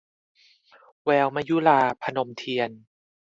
[1.03, 2.69] แววมยุรา- พนมเทียน